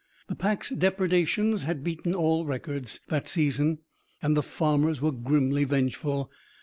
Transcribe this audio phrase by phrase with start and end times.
[0.29, 3.81] The pack's depredations had beaten all records, that season.
[4.19, 6.31] And the farmers were grimly vengeful.